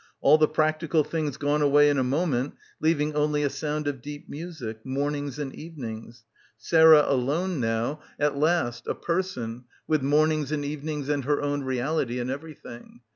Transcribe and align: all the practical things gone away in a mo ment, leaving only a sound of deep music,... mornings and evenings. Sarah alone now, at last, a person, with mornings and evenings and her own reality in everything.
all 0.23 0.39
the 0.39 0.47
practical 0.47 1.03
things 1.03 1.37
gone 1.37 1.61
away 1.61 1.87
in 1.87 1.99
a 1.99 2.03
mo 2.03 2.25
ment, 2.25 2.55
leaving 2.79 3.13
only 3.13 3.43
a 3.43 3.51
sound 3.51 3.87
of 3.87 4.01
deep 4.01 4.27
music,... 4.27 4.83
mornings 4.83 5.37
and 5.37 5.53
evenings. 5.53 6.23
Sarah 6.57 7.03
alone 7.05 7.59
now, 7.59 7.99
at 8.17 8.35
last, 8.35 8.87
a 8.87 8.95
person, 8.95 9.65
with 9.87 10.01
mornings 10.01 10.51
and 10.51 10.65
evenings 10.65 11.07
and 11.07 11.23
her 11.25 11.39
own 11.39 11.61
reality 11.61 12.17
in 12.17 12.31
everything. 12.31 13.01